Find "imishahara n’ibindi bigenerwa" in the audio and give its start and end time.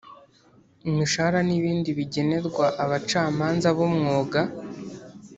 0.89-2.65